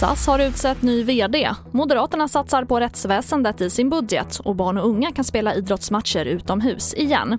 [0.00, 1.50] SAS har utsett ny VD.
[1.72, 6.94] Moderaterna satsar på rättsväsendet i sin budget och barn och unga kan spela idrottsmatcher utomhus
[6.94, 7.38] igen.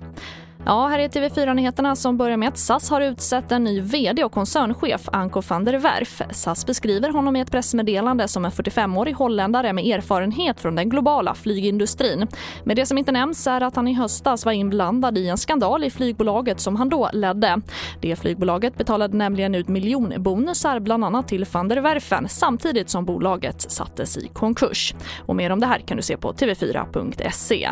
[0.66, 4.32] Ja, här är TV4-nyheterna som börjar med att SAS har utsett en ny vd och
[4.32, 6.22] koncernchef, Anko van der Werf.
[6.30, 11.34] SAS beskriver honom i ett pressmeddelande som en 45-årig holländare med erfarenhet från den globala
[11.34, 12.26] flygindustrin.
[12.64, 15.84] Men det som inte nämns är att han i höstas var inblandad i en skandal
[15.84, 17.60] i flygbolaget som han då ledde.
[18.00, 23.70] Det flygbolaget betalade nämligen ut miljonbonusar bland annat till van der Werfen samtidigt som bolaget
[23.70, 24.94] sattes i konkurs.
[25.26, 27.68] Och mer om det här kan du se på tv4.se.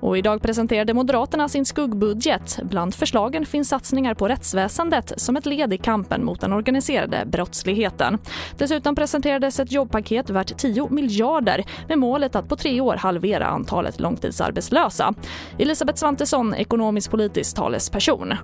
[0.00, 2.58] Och idag presenterade Moderaterna sin skuggbudget.
[2.62, 8.18] Bland förslagen finns satsningar på rättsväsendet som ett led i kampen mot den organiserade brottsligheten.
[8.58, 14.00] Dessutom presenterades ett jobbpaket värt 10 miljarder med målet att på tre år halvera antalet
[14.00, 15.14] långtidsarbetslösa.
[15.58, 18.34] Elisabeth Svantesson, ekonomisk-politisk talesperson.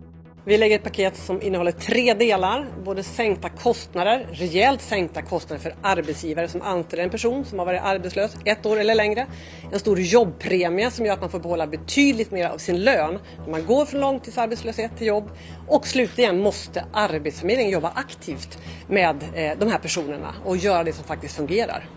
[0.46, 2.66] Vi lägger ett paket som innehåller tre delar.
[2.84, 7.80] Både sänkta kostnader, rejält sänkta kostnader för arbetsgivare som anställer en person som har varit
[7.82, 9.26] arbetslös ett år eller längre.
[9.72, 13.50] En stor jobbpremie som gör att man får behålla betydligt mer av sin lön när
[13.50, 15.30] man går från långtidsarbetslöshet till jobb.
[15.68, 21.04] Och slutligen måste Arbetsförmedlingen jobba aktivt med eh, de här personerna och göra det som
[21.04, 21.88] faktiskt fungerar.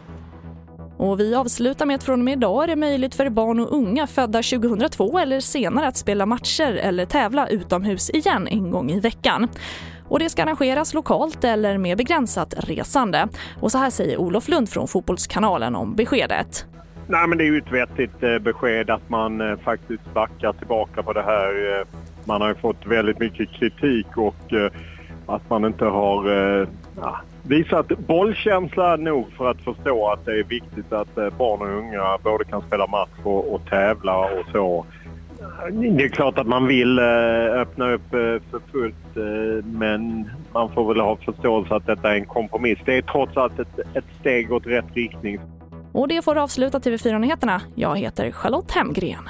[0.97, 3.73] Och vi avslutar med att från och med idag är det möjligt för barn och
[3.73, 8.99] unga födda 2002 eller senare att spela matcher eller tävla utomhus igen en gång i
[8.99, 9.47] veckan.
[10.09, 13.27] Och det ska arrangeras lokalt eller med begränsat resande.
[13.61, 16.65] Och så här säger Olof Lund från Fotbollskanalen om beskedet.
[17.07, 21.03] Nej, men det är ju ett vettigt eh, besked att man eh, faktiskt backar tillbaka
[21.03, 21.79] på det här.
[21.79, 21.87] Eh.
[22.25, 24.53] Man har ju fått väldigt mycket kritik och
[25.25, 26.29] att man inte har
[26.95, 31.77] ja, visat bollkänsla nog för att förstå att det är viktigt att eh, barn och
[31.77, 34.85] unga både kan spela match och, och tävla och så.
[35.71, 37.05] Det är klart att man vill eh,
[37.61, 38.95] öppna upp eh, för fullt
[39.63, 42.79] men man får väl ha förståelse att detta är en kompromiss.
[42.85, 45.39] Det är trots allt ett, ett steg åt rätt riktning.
[45.91, 47.61] Och det får avsluta TV4-nyheterna.
[47.75, 49.29] Jag heter Charlotte Hemgren.